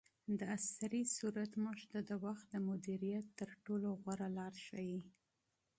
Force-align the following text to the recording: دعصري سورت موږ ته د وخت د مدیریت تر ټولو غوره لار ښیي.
دعصري 0.39 1.03
سورت 1.15 1.51
موږ 1.63 1.79
ته 1.91 1.99
د 2.09 2.11
وخت 2.25 2.45
د 2.49 2.55
مدیریت 2.67 3.25
تر 3.39 3.49
ټولو 3.63 3.87
غوره 4.01 4.27
لار 4.37 4.53
ښیي. 4.65 4.99